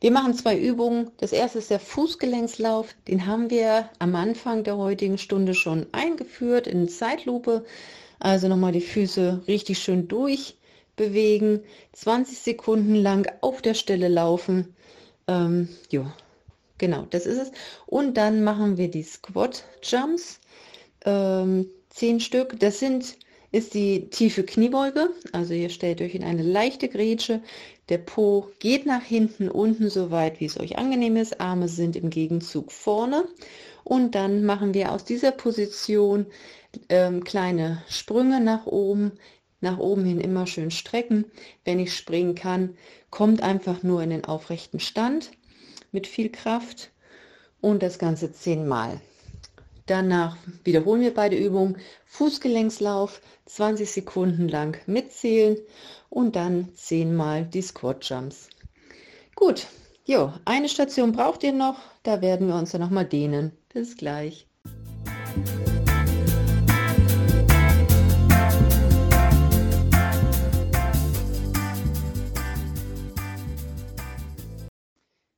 Wir 0.00 0.12
machen 0.12 0.34
zwei 0.34 0.56
Übungen. 0.56 1.10
Das 1.16 1.32
erste 1.32 1.58
ist 1.58 1.70
der 1.70 1.80
Fußgelenkslauf. 1.80 2.94
Den 3.08 3.26
haben 3.26 3.50
wir 3.50 3.88
am 3.98 4.14
Anfang 4.14 4.62
der 4.62 4.76
heutigen 4.76 5.18
Stunde 5.18 5.54
schon 5.54 5.86
eingeführt 5.90 6.68
in 6.68 6.88
Zeitlupe. 6.88 7.64
Also 8.20 8.46
nochmal 8.46 8.70
die 8.70 8.80
Füße 8.80 9.42
richtig 9.48 9.80
schön 9.80 10.06
durchbewegen. 10.06 11.64
20 11.94 12.38
Sekunden 12.38 12.94
lang 12.94 13.28
auf 13.40 13.60
der 13.60 13.74
Stelle 13.74 14.06
laufen. 14.06 14.76
Ähm, 15.26 15.68
ja, 15.90 16.14
genau, 16.78 17.08
das 17.10 17.26
ist 17.26 17.38
es. 17.38 17.50
Und 17.86 18.16
dann 18.16 18.44
machen 18.44 18.76
wir 18.76 18.88
die 18.88 19.02
Squat 19.02 19.64
Jumps. 19.82 20.38
Ähm, 21.04 21.66
zehn 21.92 22.20
Stück. 22.20 22.58
Das 22.60 22.78
sind, 22.78 23.16
ist 23.52 23.74
die 23.74 24.08
tiefe 24.08 24.42
Kniebeuge. 24.42 25.10
Also 25.32 25.52
ihr 25.52 25.68
stellt 25.68 26.00
euch 26.00 26.14
in 26.14 26.24
eine 26.24 26.42
leichte 26.42 26.88
Grätsche. 26.88 27.42
Der 27.90 27.98
Po 27.98 28.48
geht 28.58 28.86
nach 28.86 29.02
hinten, 29.02 29.50
unten 29.50 29.90
so 29.90 30.10
weit, 30.10 30.40
wie 30.40 30.46
es 30.46 30.58
euch 30.58 30.78
angenehm 30.78 31.16
ist. 31.16 31.40
Arme 31.40 31.68
sind 31.68 31.94
im 31.94 32.08
Gegenzug 32.08 32.72
vorne. 32.72 33.24
Und 33.84 34.14
dann 34.14 34.44
machen 34.44 34.72
wir 34.72 34.90
aus 34.90 35.04
dieser 35.04 35.32
Position 35.32 36.26
ähm, 36.88 37.22
kleine 37.22 37.82
Sprünge 37.88 38.40
nach 38.40 38.66
oben. 38.66 39.12
Nach 39.60 39.78
oben 39.78 40.04
hin 40.04 40.20
immer 40.20 40.46
schön 40.46 40.70
strecken. 40.70 41.26
Wenn 41.64 41.78
ich 41.78 41.94
springen 41.94 42.34
kann, 42.34 42.76
kommt 43.10 43.42
einfach 43.42 43.82
nur 43.82 44.02
in 44.02 44.10
den 44.10 44.24
aufrechten 44.24 44.80
Stand 44.80 45.30
mit 45.92 46.06
viel 46.06 46.30
Kraft 46.30 46.90
und 47.60 47.82
das 47.82 47.98
Ganze 47.98 48.32
zehnmal. 48.32 49.00
Danach 49.92 50.38
wiederholen 50.64 51.02
wir 51.02 51.12
beide 51.12 51.36
Übungen. 51.36 51.76
Fußgelenkslauf 52.06 53.20
20 53.44 53.90
Sekunden 53.90 54.48
lang 54.48 54.78
mitzählen 54.86 55.58
und 56.08 56.34
dann 56.34 56.70
10 56.74 57.14
mal 57.14 57.44
die 57.44 57.60
Squat 57.60 58.02
Jumps. 58.08 58.48
Gut, 59.34 59.66
jo, 60.06 60.32
eine 60.46 60.70
Station 60.70 61.12
braucht 61.12 61.42
ihr 61.42 61.52
noch. 61.52 61.76
Da 62.04 62.22
werden 62.22 62.48
wir 62.48 62.54
uns 62.54 62.70
dann 62.70 62.80
nochmal 62.80 63.04
dehnen. 63.04 63.52
Bis 63.70 63.98
gleich. 63.98 64.46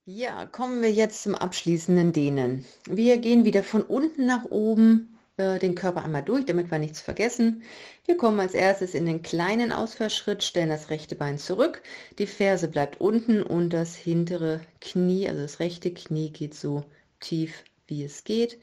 Ja, 0.06 0.44
kommen 0.44 0.82
wir 0.82 0.92
jetzt 0.92 1.22
zum 1.22 1.34
abschließenden 1.34 2.12
Dehnen. 2.12 2.66
Wir 2.86 3.16
gehen 3.16 3.46
wieder 3.46 3.62
von 3.62 3.80
unten 3.80 4.26
nach 4.26 4.44
oben 4.44 5.18
äh, 5.38 5.58
den 5.58 5.74
Körper 5.74 6.04
einmal 6.04 6.22
durch, 6.22 6.44
damit 6.44 6.70
wir 6.70 6.78
nichts 6.78 7.00
vergessen. 7.00 7.62
Wir 8.04 8.18
kommen 8.18 8.38
als 8.38 8.52
erstes 8.52 8.92
in 8.92 9.06
den 9.06 9.22
kleinen 9.22 9.72
Ausfallschritt, 9.72 10.42
stellen 10.42 10.68
das 10.68 10.90
rechte 10.90 11.14
Bein 11.14 11.38
zurück, 11.38 11.82
die 12.18 12.26
Ferse 12.26 12.68
bleibt 12.68 13.00
unten 13.00 13.42
und 13.42 13.70
das 13.70 13.96
hintere 13.96 14.60
Knie, 14.82 15.26
also 15.26 15.40
das 15.40 15.58
rechte 15.58 15.94
Knie 15.94 16.28
geht 16.28 16.54
so 16.54 16.84
tief 17.20 17.64
wie 17.86 18.04
es 18.04 18.24
geht. 18.24 18.58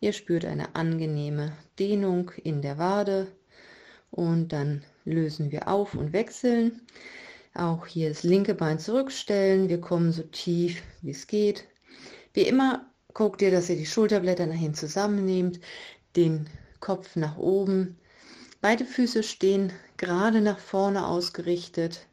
Ihr 0.00 0.12
spürt 0.12 0.44
eine 0.44 0.74
angenehme 0.74 1.52
Dehnung 1.78 2.32
in 2.42 2.62
der 2.62 2.78
Wade 2.78 3.28
und 4.10 4.48
dann 4.48 4.82
lösen 5.04 5.52
wir 5.52 5.68
auf 5.68 5.94
und 5.94 6.12
wechseln. 6.12 6.80
Auch 7.54 7.86
hier 7.86 8.08
das 8.08 8.22
linke 8.22 8.54
Bein 8.54 8.78
zurückstellen. 8.78 9.68
Wir 9.68 9.80
kommen 9.80 10.12
so 10.12 10.22
tief, 10.22 10.82
wie 11.02 11.10
es 11.10 11.26
geht. 11.26 11.64
Wie 12.32 12.42
immer 12.42 12.86
guckt 13.12 13.42
ihr, 13.42 13.50
dass 13.50 13.68
ihr 13.68 13.76
die 13.76 13.86
Schulterblätter 13.86 14.46
nach 14.46 14.54
hinten 14.54 14.74
zusammennehmt, 14.74 15.60
den 16.16 16.48
Kopf 16.78 17.16
nach 17.16 17.36
oben. 17.36 17.98
Beide 18.60 18.84
Füße 18.84 19.22
stehen 19.22 19.72
gerade 19.96 20.40
nach 20.40 20.58
vorne 20.58 21.06
ausgerichtet 21.06 22.06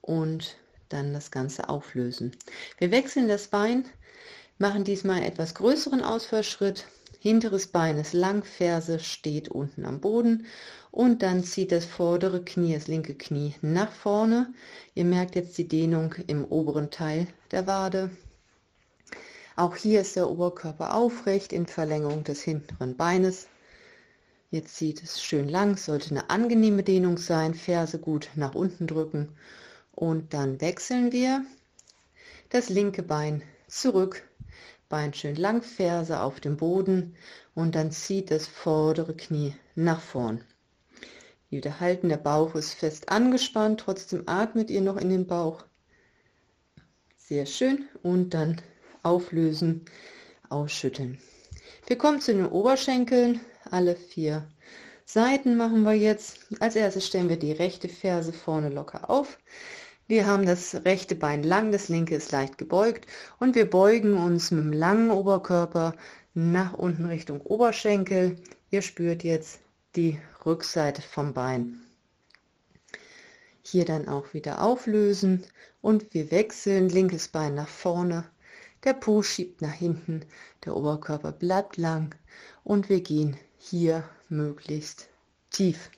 und 0.00 0.56
dann 0.88 1.12
das 1.12 1.30
Ganze 1.30 1.68
auflösen. 1.68 2.36
Wir 2.78 2.90
wechseln 2.90 3.28
das 3.28 3.48
Bein, 3.48 3.84
machen 4.58 4.84
diesmal 4.84 5.16
einen 5.16 5.26
etwas 5.26 5.54
größeren 5.54 6.02
Ausfallschritt. 6.02 6.86
Hinteres 7.20 7.68
Bein 7.68 7.98
ist 7.98 8.12
lang, 8.12 8.44
Ferse 8.44 8.98
steht 8.98 9.48
unten 9.48 9.84
am 9.84 10.00
Boden 10.00 10.46
und 10.90 11.22
dann 11.22 11.44
zieht 11.44 11.72
das 11.72 11.84
vordere 11.84 12.44
Knie, 12.44 12.74
das 12.74 12.88
linke 12.88 13.14
Knie 13.14 13.54
nach 13.62 13.92
vorne. 13.92 14.52
Ihr 14.94 15.04
merkt 15.04 15.36
jetzt 15.36 15.56
die 15.58 15.68
Dehnung 15.68 16.14
im 16.26 16.44
oberen 16.44 16.90
Teil 16.90 17.26
der 17.50 17.66
Wade. 17.66 18.10
Auch 19.56 19.76
hier 19.76 20.00
ist 20.00 20.16
der 20.16 20.30
Oberkörper 20.30 20.94
aufrecht 20.94 21.52
in 21.52 21.66
Verlängerung 21.66 22.24
des 22.24 22.42
hinteren 22.42 22.96
Beines. 22.96 23.48
Jetzt 24.50 24.76
zieht 24.76 25.02
es 25.02 25.22
schön 25.22 25.48
lang, 25.48 25.76
sollte 25.76 26.10
eine 26.10 26.28
angenehme 26.28 26.82
Dehnung 26.82 27.16
sein. 27.16 27.54
Ferse 27.54 27.98
gut 27.98 28.28
nach 28.34 28.54
unten 28.54 28.86
drücken 28.86 29.30
und 29.92 30.34
dann 30.34 30.60
wechseln 30.60 31.12
wir 31.12 31.44
das 32.50 32.68
linke 32.68 33.02
Bein 33.02 33.42
zurück, 33.66 34.22
Bein 34.92 35.14
schön 35.14 35.36
lang, 35.36 35.62
Ferse 35.62 36.20
auf 36.20 36.38
dem 36.38 36.58
Boden 36.58 37.16
und 37.54 37.74
dann 37.74 37.92
zieht 37.92 38.30
das 38.30 38.46
vordere 38.46 39.16
Knie 39.16 39.54
nach 39.74 40.02
vorn. 40.02 40.44
Wieder 41.48 41.80
halten, 41.80 42.10
der 42.10 42.18
Bauch 42.18 42.54
ist 42.54 42.74
fest 42.74 43.08
angespannt, 43.08 43.80
trotzdem 43.80 44.24
atmet 44.26 44.68
ihr 44.68 44.82
noch 44.82 44.98
in 44.98 45.08
den 45.08 45.26
Bauch. 45.26 45.64
Sehr 47.16 47.46
schön. 47.46 47.88
Und 48.02 48.34
dann 48.34 48.60
auflösen, 49.02 49.86
ausschütteln. 50.50 51.16
Wir 51.86 51.96
kommen 51.96 52.20
zu 52.20 52.34
den 52.34 52.44
Oberschenkeln. 52.44 53.40
Alle 53.70 53.96
vier 53.96 54.46
Seiten 55.06 55.56
machen 55.56 55.84
wir 55.84 55.94
jetzt. 55.94 56.38
Als 56.60 56.76
erstes 56.76 57.06
stellen 57.06 57.30
wir 57.30 57.38
die 57.38 57.52
rechte 57.52 57.88
Ferse 57.88 58.34
vorne 58.34 58.68
locker 58.68 59.08
auf. 59.08 59.38
Wir 60.08 60.26
haben 60.26 60.44
das 60.44 60.84
rechte 60.84 61.14
Bein 61.14 61.42
lang, 61.42 61.70
das 61.70 61.88
linke 61.88 62.16
ist 62.16 62.32
leicht 62.32 62.58
gebeugt 62.58 63.06
und 63.38 63.54
wir 63.54 63.70
beugen 63.70 64.14
uns 64.14 64.50
mit 64.50 64.64
dem 64.64 64.72
langen 64.72 65.10
Oberkörper 65.10 65.94
nach 66.34 66.74
unten 66.74 67.06
Richtung 67.06 67.40
Oberschenkel. 67.42 68.36
Ihr 68.70 68.82
spürt 68.82 69.22
jetzt 69.22 69.60
die 69.94 70.18
Rückseite 70.44 71.02
vom 71.02 71.32
Bein. 71.32 71.80
Hier 73.62 73.84
dann 73.84 74.08
auch 74.08 74.34
wieder 74.34 74.60
auflösen 74.60 75.44
und 75.80 76.12
wir 76.14 76.30
wechseln 76.30 76.88
linkes 76.88 77.28
Bein 77.28 77.54
nach 77.54 77.68
vorne, 77.68 78.24
der 78.84 78.94
Po 78.94 79.22
schiebt 79.22 79.62
nach 79.62 79.72
hinten, 79.72 80.24
der 80.64 80.76
Oberkörper 80.76 81.30
bleibt 81.30 81.76
lang 81.76 82.14
und 82.64 82.88
wir 82.88 83.00
gehen 83.00 83.36
hier 83.56 84.02
möglichst 84.28 85.08
tief. 85.50 85.90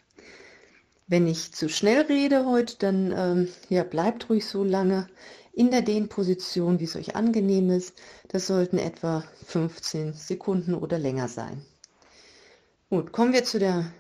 Wenn 1.06 1.26
ich 1.26 1.52
zu 1.52 1.68
schnell 1.68 2.02
rede 2.02 2.46
heute, 2.46 2.76
dann 2.78 3.12
ähm, 3.16 3.48
ja, 3.68 3.84
bleibt 3.84 4.30
ruhig 4.30 4.46
so 4.46 4.64
lange. 4.64 5.08
in 5.56 5.70
der 5.70 5.82
Dehnposition, 5.82 6.80
wie 6.80 6.84
es 6.84 6.96
euch 6.96 7.14
angenehm 7.14 7.70
ist. 7.70 7.94
Das 8.28 8.46
sollten 8.48 8.78
etwa 8.78 9.24
15 9.46 10.12
Sekunden 10.12 10.74
oder 10.74 10.98
länger 10.98 11.28
sein. 11.28 11.64
Gut, 12.90 13.12
kommen 13.12 13.32
wir 13.32 13.44
zu 13.44 13.58
der 13.58 13.92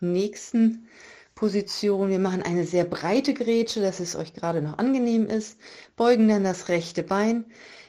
nächsten 0.00 0.88
Position. 1.34 2.10
Wir 2.10 2.18
machen 2.18 2.42
eine 2.42 2.64
sehr 2.64 2.84
breite 2.84 3.34
Grätsche, 3.34 3.80
dass 3.80 4.00
es 4.00 4.14
euch 4.14 4.34
gerade 4.34 4.62
noch 4.62 4.78
angenehm 4.78 5.26
ist. 5.26 5.58
Beugen 5.96 6.28
dann 6.28 6.44
das 6.44 6.68
rechte 6.68 7.02
Bein. 7.02 7.44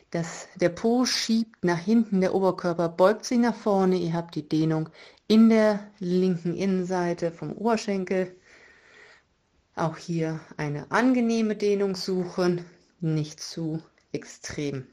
Das, 0.09 0.47
der 0.55 0.69
Po 0.69 1.05
schiebt 1.05 1.63
nach 1.63 1.79
hinten, 1.79 2.21
der 2.21 2.33
Oberkörper 2.33 2.89
beugt 2.89 3.25
sich 3.25 3.37
nach 3.37 3.55
vorne. 3.55 3.97
Ihr 3.97 4.13
habt 4.13 4.35
die 4.35 4.47
Dehnung 4.47 4.89
in 5.27 5.49
der 5.49 5.79
linken 5.99 6.55
Innenseite 6.55 7.31
vom 7.31 7.53
Oberschenkel. 7.53 8.35
Auch 9.81 9.97
hier 9.97 10.39
eine 10.57 10.91
angenehme 10.91 11.55
Dehnung 11.55 11.95
suchen, 11.95 12.63
nicht 12.99 13.39
zu 13.39 13.81
extrem. 14.11 14.85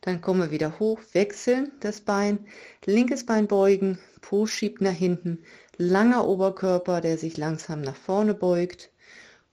Dann 0.00 0.20
kommen 0.20 0.40
wir 0.40 0.50
wieder 0.50 0.80
hoch, 0.80 0.98
wechseln 1.12 1.70
das 1.78 2.00
Bein, 2.00 2.44
linkes 2.86 3.24
Bein 3.24 3.46
beugen, 3.46 4.00
Po 4.20 4.46
schiebt 4.46 4.80
nach 4.80 4.90
hinten, 4.90 5.44
langer 5.76 6.26
Oberkörper, 6.26 7.00
der 7.00 7.18
sich 7.18 7.36
langsam 7.36 7.82
nach 7.82 7.94
vorne 7.94 8.34
beugt 8.34 8.90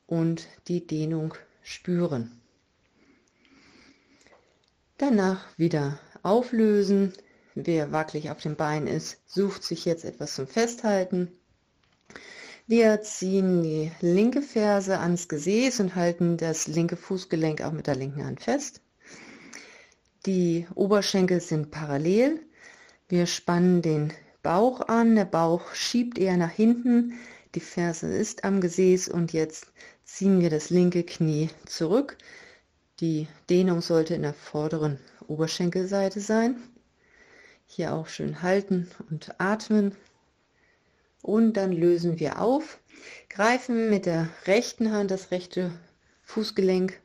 und 0.08 0.48
die 0.68 0.88
Dehnung 0.88 1.36
spüren. 1.62 2.42
Danach 4.98 5.46
wieder 5.60 6.00
auflösen. 6.24 7.14
Wer 7.54 7.92
wackelig 7.92 8.32
auf 8.32 8.42
dem 8.42 8.56
Bein 8.56 8.88
ist, 8.88 9.20
sucht 9.28 9.62
sich 9.62 9.86
jetzt 9.86 10.04
etwas 10.04 10.34
zum 10.34 10.48
Festhalten. 10.48 11.32
Wir 12.70 13.02
ziehen 13.02 13.64
die 13.64 13.92
linke 14.00 14.44
Ferse 14.44 15.00
ans 15.00 15.28
Gesäß 15.28 15.80
und 15.80 15.96
halten 15.96 16.38
das 16.38 16.68
linke 16.68 16.98
Fußgelenk 16.98 17.64
auch 17.64 17.72
mit 17.72 17.88
der 17.88 17.96
linken 17.96 18.24
Hand 18.24 18.42
fest. 18.42 18.82
Die 20.28 20.68
Oberschenkel 20.76 21.42
sind 21.42 21.72
parallel. 21.72 22.40
Wir 23.08 23.26
spannen 23.26 23.82
den 23.82 24.14
Bauch 24.44 24.82
an, 24.82 25.16
der 25.16 25.26
Bauch 25.26 25.74
schiebt 25.74 26.20
eher 26.20 26.38
nach 26.38 26.52
hinten, 26.52 27.14
die 27.56 27.60
Ferse 27.60 28.06
ist 28.16 28.44
am 28.44 28.62
Gesäß 28.62 29.08
und 29.10 29.34
jetzt 29.34 29.74
ziehen 30.04 30.40
wir 30.40 30.52
das 30.52 30.70
linke 30.70 31.04
Knie 31.04 31.50
zurück. 31.66 32.20
Die 33.00 33.28
Dehnung 33.50 33.82
sollte 33.82 34.14
in 34.14 34.22
der 34.22 34.36
vorderen 34.36 35.00
Oberschenkelseite 35.28 36.20
sein. 36.20 36.62
Hier 37.66 37.96
auch 37.96 38.10
schön 38.10 38.44
halten 38.44 38.92
und 39.10 39.34
atmen. 39.40 39.96
Und 41.22 41.54
dann 41.54 41.72
lösen 41.72 42.20
wir 42.20 42.42
auf, 42.42 42.80
greifen 43.30 43.90
mit 43.90 44.06
der 44.06 44.30
rechten 44.46 44.92
Hand 44.92 45.12
das 45.12 45.32
rechte 45.32 45.72
Fußgelenk, 46.24 47.00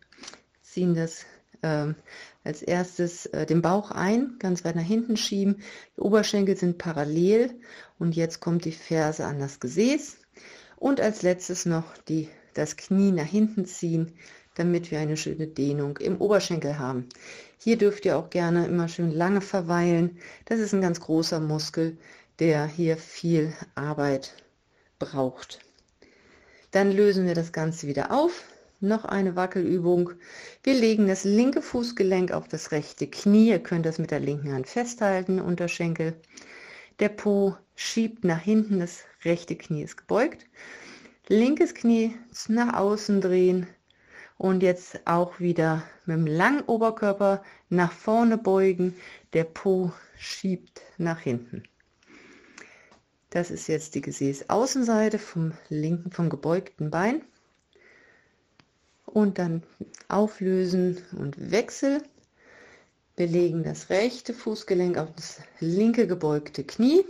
ziehen 0.62 0.94
das 0.94 1.24
ähm, 1.62 1.96
als 2.44 2.62
erstes 2.62 3.26
äh, 3.26 3.46
den 3.46 3.62
Bauch 3.62 3.90
ein, 3.90 4.36
ganz 4.38 4.64
weit 4.64 4.76
nach 4.76 4.82
hinten 4.82 5.16
schieben. 5.16 5.62
Die 5.96 6.00
Oberschenkel 6.00 6.56
sind 6.56 6.78
parallel 6.78 7.58
und 7.98 8.14
jetzt 8.14 8.40
kommt 8.40 8.64
die 8.64 8.72
Ferse 8.72 9.24
an 9.24 9.40
das 9.40 9.60
Gesäß. 9.60 10.18
Und 10.76 11.00
als 11.00 11.22
letztes 11.22 11.64
noch 11.64 11.96
die, 12.08 12.28
das 12.52 12.76
Knie 12.76 13.12
nach 13.12 13.24
hinten 13.24 13.64
ziehen, 13.64 14.12
damit 14.54 14.90
wir 14.90 15.00
eine 15.00 15.16
schöne 15.16 15.46
Dehnung 15.46 15.96
im 15.98 16.18
Oberschenkel 16.18 16.78
haben. 16.78 17.08
Hier 17.58 17.78
dürft 17.78 18.04
ihr 18.04 18.18
auch 18.18 18.30
gerne 18.30 18.66
immer 18.66 18.88
schön 18.88 19.10
lange 19.10 19.40
verweilen. 19.40 20.18
Das 20.44 20.60
ist 20.60 20.74
ein 20.74 20.82
ganz 20.82 21.00
großer 21.00 21.40
Muskel, 21.40 21.96
der 22.38 22.66
hier 22.66 22.96
viel 22.96 23.52
Arbeit 23.74 24.34
braucht. 24.98 25.60
Dann 26.70 26.90
lösen 26.90 27.26
wir 27.26 27.34
das 27.34 27.52
Ganze 27.52 27.86
wieder 27.86 28.10
auf 28.10 28.44
noch 28.84 29.04
eine 29.04 29.34
Wackelübung. 29.34 30.10
Wir 30.62 30.74
legen 30.74 31.08
das 31.08 31.24
linke 31.24 31.62
Fußgelenk 31.62 32.32
auf 32.32 32.48
das 32.48 32.70
rechte 32.70 33.06
Knie. 33.06 33.48
Ihr 33.48 33.58
könnt 33.58 33.86
das 33.86 33.98
mit 33.98 34.10
der 34.10 34.20
linken 34.20 34.52
Hand 34.52 34.68
festhalten, 34.68 35.40
Unterschenkel. 35.40 36.14
Der 37.00 37.08
Po 37.08 37.56
schiebt 37.74 38.24
nach 38.24 38.40
hinten, 38.40 38.78
das 38.78 39.04
rechte 39.24 39.56
Knie 39.56 39.82
ist 39.82 39.96
gebeugt. 39.96 40.46
Linkes 41.28 41.74
Knie 41.74 42.14
nach 42.48 42.74
außen 42.74 43.20
drehen 43.20 43.66
und 44.36 44.62
jetzt 44.62 45.00
auch 45.06 45.40
wieder 45.40 45.82
mit 46.04 46.18
dem 46.18 46.26
langen 46.26 46.62
Oberkörper 46.62 47.42
nach 47.70 47.92
vorne 47.92 48.36
beugen. 48.36 48.94
Der 49.32 49.44
Po 49.44 49.92
schiebt 50.18 50.82
nach 50.98 51.20
hinten. 51.20 51.64
Das 53.34 53.50
ist 53.50 53.66
jetzt 53.66 53.96
die 53.96 54.00
Gesäßaußenseite 54.00 55.18
vom 55.18 55.54
linken, 55.68 56.12
vom 56.12 56.30
gebeugten 56.30 56.92
Bein 56.92 57.20
und 59.06 59.40
dann 59.40 59.64
auflösen 60.06 61.02
und 61.18 61.50
Wechsel. 61.50 62.00
Wir 63.16 63.26
legen 63.26 63.64
das 63.64 63.90
rechte 63.90 64.34
Fußgelenk 64.34 64.98
auf 64.98 65.08
das 65.16 65.40
linke 65.58 66.06
gebeugte 66.06 66.62
Knie. 66.62 67.04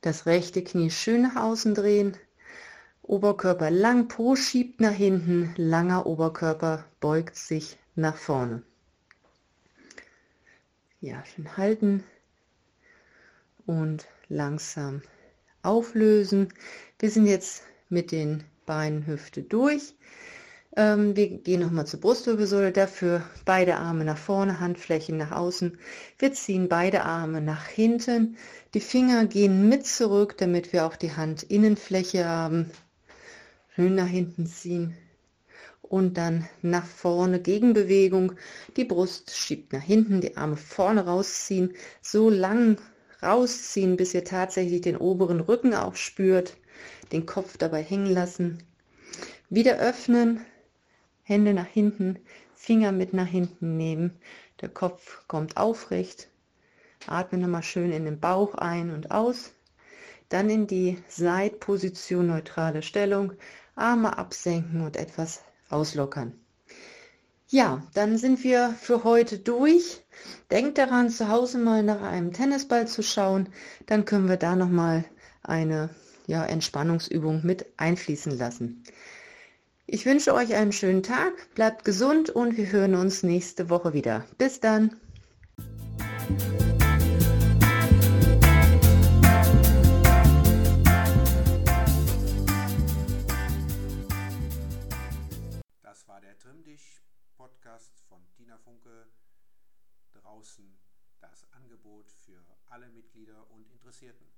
Das 0.00 0.26
rechte 0.26 0.64
Knie 0.64 0.90
schön 0.90 1.22
nach 1.22 1.36
außen 1.36 1.76
drehen. 1.76 2.16
Oberkörper 3.02 3.70
lang, 3.70 4.08
Po 4.08 4.34
schiebt 4.34 4.80
nach 4.80 4.90
hinten, 4.90 5.54
langer 5.56 6.04
Oberkörper 6.04 6.84
beugt 6.98 7.36
sich 7.36 7.78
nach 7.94 8.16
vorne. 8.16 8.64
Ja, 11.00 11.24
schön 11.24 11.56
halten 11.56 12.02
und 13.66 14.08
langsam 14.32 15.02
auflösen. 15.62 16.48
Wir 16.98 17.10
sind 17.10 17.26
jetzt 17.26 17.62
mit 17.88 18.10
den 18.10 18.44
Beinen 18.66 19.06
Hüfte 19.06 19.42
durch. 19.42 19.94
Ähm, 20.74 21.14
wir 21.14 21.28
gehen 21.28 21.60
nochmal 21.60 21.86
zur 21.86 22.00
Brustwirbelsäule. 22.00 22.72
Dafür 22.72 23.22
beide 23.44 23.76
Arme 23.76 24.04
nach 24.04 24.16
vorne, 24.16 24.58
Handflächen 24.58 25.18
nach 25.18 25.32
außen. 25.32 25.78
Wir 26.18 26.32
ziehen 26.32 26.68
beide 26.68 27.04
Arme 27.04 27.40
nach 27.42 27.66
hinten. 27.66 28.36
Die 28.72 28.80
Finger 28.80 29.26
gehen 29.26 29.68
mit 29.68 29.86
zurück, 29.86 30.36
damit 30.38 30.72
wir 30.72 30.86
auch 30.86 30.96
die 30.96 31.14
Handinnenfläche 31.14 32.24
haben. 32.24 32.70
Schön 33.74 33.94
nach 33.94 34.06
hinten 34.06 34.46
ziehen. 34.46 34.96
Und 35.82 36.16
dann 36.16 36.48
nach 36.62 36.86
vorne, 36.86 37.38
Gegenbewegung. 37.38 38.32
Die 38.78 38.84
Brust 38.84 39.36
schiebt 39.36 39.74
nach 39.74 39.82
hinten, 39.82 40.22
die 40.22 40.38
Arme 40.38 40.56
vorne 40.56 41.04
rausziehen. 41.04 41.74
So 42.00 42.30
lang 42.30 42.78
rausziehen, 43.22 43.96
bis 43.96 44.14
ihr 44.14 44.24
tatsächlich 44.24 44.80
den 44.80 44.96
oberen 44.96 45.40
Rücken 45.40 45.74
auch 45.74 45.96
spürt. 45.96 46.56
Den 47.12 47.26
Kopf 47.26 47.56
dabei 47.56 47.82
hängen 47.82 48.12
lassen. 48.12 48.62
Wieder 49.50 49.78
öffnen, 49.78 50.40
Hände 51.22 51.54
nach 51.54 51.66
hinten, 51.66 52.18
Finger 52.54 52.92
mit 52.92 53.12
nach 53.12 53.26
hinten 53.26 53.76
nehmen. 53.76 54.18
Der 54.60 54.68
Kopf 54.68 55.26
kommt 55.28 55.56
aufrecht. 55.56 56.28
Atme 57.06 57.38
nochmal 57.38 57.62
schön 57.62 57.92
in 57.92 58.04
den 58.04 58.20
Bauch 58.20 58.54
ein 58.54 58.90
und 58.90 59.10
aus. 59.10 59.52
Dann 60.28 60.48
in 60.48 60.66
die 60.66 61.02
Seitposition, 61.08 62.28
neutrale 62.28 62.82
Stellung. 62.82 63.34
Arme 63.74 64.16
absenken 64.16 64.82
und 64.82 64.96
etwas 64.96 65.42
auslockern. 65.68 66.41
Ja, 67.52 67.82
dann 67.92 68.16
sind 68.16 68.42
wir 68.44 68.74
für 68.80 69.04
heute 69.04 69.38
durch. 69.38 70.00
Denkt 70.50 70.78
daran, 70.78 71.10
zu 71.10 71.28
Hause 71.28 71.58
mal 71.58 71.82
nach 71.82 72.00
einem 72.00 72.32
Tennisball 72.32 72.88
zu 72.88 73.02
schauen. 73.02 73.50
Dann 73.84 74.06
können 74.06 74.30
wir 74.30 74.38
da 74.38 74.56
nochmal 74.56 75.04
eine 75.42 75.90
ja, 76.26 76.46
Entspannungsübung 76.46 77.44
mit 77.44 77.66
einfließen 77.76 78.38
lassen. 78.38 78.82
Ich 79.86 80.06
wünsche 80.06 80.32
euch 80.32 80.54
einen 80.54 80.72
schönen 80.72 81.02
Tag, 81.02 81.34
bleibt 81.54 81.84
gesund 81.84 82.30
und 82.30 82.56
wir 82.56 82.72
hören 82.72 82.94
uns 82.94 83.22
nächste 83.22 83.68
Woche 83.68 83.92
wieder. 83.92 84.24
Bis 84.38 84.58
dann. 84.58 84.96
Tina 98.52 98.58
Funke. 98.58 99.06
Draußen 100.12 100.78
das 101.20 101.50
Angebot 101.54 102.12
für 102.12 102.44
alle 102.66 102.90
Mitglieder 102.90 103.50
und 103.50 103.66
Interessierten. 103.70 104.30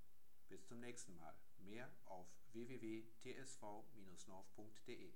Bis 0.49 0.65
zum 0.67 0.79
nächsten 0.79 1.17
Mal. 1.17 1.35
Mehr 1.59 1.91
auf 2.05 2.29
www.tsv-norf.de. 2.53 5.15